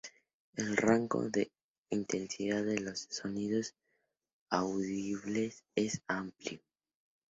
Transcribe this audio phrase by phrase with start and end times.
[0.55, 1.51] El rango de
[1.91, 3.75] intensidad de los sonidos
[4.49, 6.59] audibles es amplio.